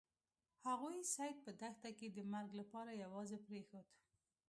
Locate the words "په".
1.45-1.51